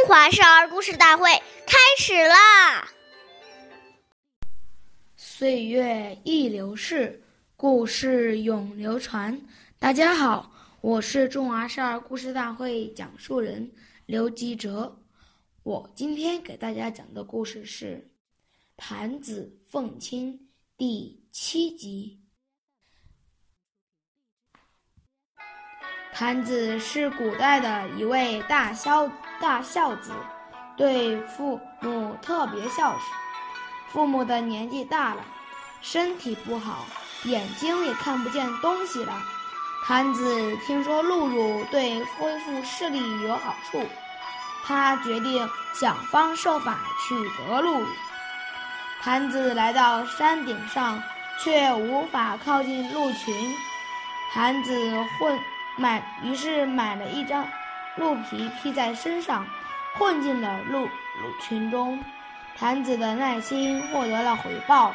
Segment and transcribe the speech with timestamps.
[0.00, 1.30] 中华少儿故事大会
[1.66, 2.88] 开始啦！
[5.14, 7.22] 岁月易流逝，
[7.54, 9.38] 故事永流传。
[9.78, 10.50] 大家好，
[10.80, 13.70] 我是中华少儿故事大会讲述人
[14.06, 14.98] 刘吉哲。
[15.64, 17.96] 我今天给大家讲的故事是
[18.78, 20.32] 《谭子奉亲》
[20.78, 22.22] 第七集。
[26.14, 29.06] 谭子是古代的一位大孝
[29.40, 30.12] 大孝子，
[30.76, 33.00] 对父母特别孝顺。
[33.88, 35.22] 父母的年纪大了，
[35.80, 36.84] 身体不好，
[37.24, 39.12] 眼睛也看不见东西了。
[39.86, 43.84] 谭子听说露露对恢复视力有好处，
[44.64, 46.78] 他决定想方设法
[47.08, 47.14] 取
[47.48, 47.86] 得露露。
[49.02, 51.02] 谭子来到山顶上，
[51.38, 53.54] 却无法靠近鹿群。
[54.34, 55.40] 谭子混。
[55.76, 57.46] 买，于是买了一张
[57.96, 59.46] 鹿皮披在身上，
[59.98, 62.02] 混进了鹿鹿群中。
[62.56, 64.94] 坛子的耐心获得了回报，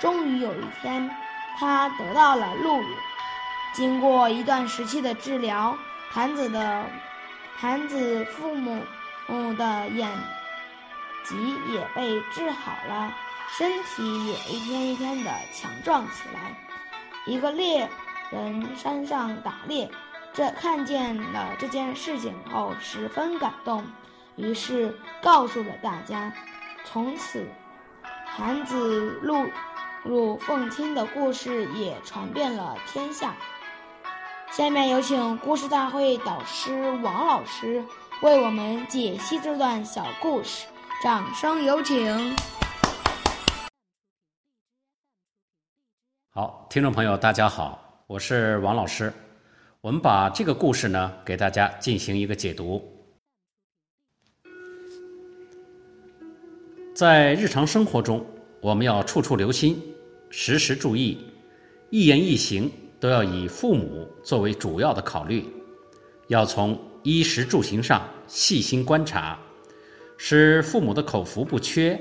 [0.00, 1.10] 终于有一天，
[1.58, 2.88] 他得到了露露。
[3.74, 5.76] 经过一段时期的治疗，
[6.10, 6.84] 坛子的
[7.58, 8.82] 坛子父母
[9.26, 10.10] 母的眼
[11.24, 13.12] 疾也被治好了，
[13.58, 16.54] 身体也一天一天的强壮起来。
[17.26, 17.88] 一个猎
[18.30, 19.88] 人山上打猎。
[20.34, 23.84] 这看见了这件事情后，十分感动，
[24.36, 26.32] 于是告诉了大家。
[26.84, 27.46] 从此，
[28.24, 29.46] 韩子路
[30.02, 33.34] 入凤亲的故事也传遍了天下。
[34.50, 37.84] 下面有请故事大会导师王老师
[38.22, 40.66] 为我们解析这段小故事，
[41.02, 42.34] 掌声有请。
[46.30, 49.12] 好，听众朋友，大家好，我是王老师。
[49.82, 52.80] 我们把这个故事呢，给大家进行一个解读。
[56.94, 58.24] 在日常生活中，
[58.60, 59.82] 我们要处处留心，
[60.30, 61.18] 时时注意，
[61.90, 62.70] 一言一行
[63.00, 65.44] 都要以父母作为主要的考虑，
[66.28, 69.36] 要从衣食住行上细心观察，
[70.16, 72.00] 使父母的口福不缺，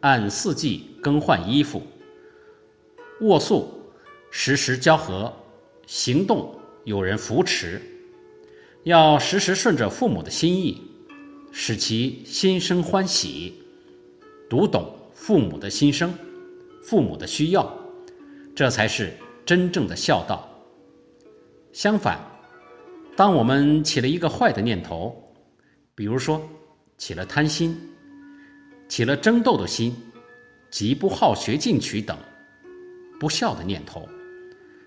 [0.00, 1.80] 按四季更换衣服，
[3.20, 3.80] 卧宿
[4.32, 5.32] 时时交合，
[5.86, 6.52] 行动。
[6.84, 7.80] 有人扶持，
[8.82, 10.82] 要时时顺着父母的心意，
[11.52, 13.54] 使其心生欢喜，
[14.50, 16.12] 读懂父母的心声、
[16.82, 17.72] 父母的需要，
[18.54, 19.12] 这才是
[19.46, 20.48] 真正的孝道。
[21.72, 22.18] 相反，
[23.14, 25.16] 当我们起了一个坏的念头，
[25.94, 26.42] 比如说
[26.98, 27.78] 起了贪心、
[28.88, 29.94] 起了争斗的心、
[30.68, 32.18] 极不好学进取等
[33.20, 34.08] 不孝的念头，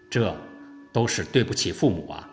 [0.09, 0.35] 这。
[0.95, 2.29] 都是对不起父母啊！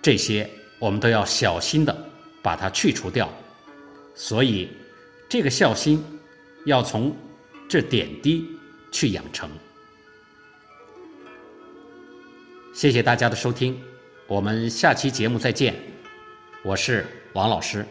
[0.00, 1.94] 这些我们都要小心的
[2.40, 3.30] 把它去除掉。
[4.14, 4.70] 所以，
[5.28, 6.02] 这个孝心
[6.64, 7.14] 要从
[7.68, 8.48] 这点滴
[8.90, 9.50] 去养成。
[12.72, 13.78] 谢谢大家的收听，
[14.26, 15.74] 我们下期节目再见。
[16.64, 17.84] 我是王老师。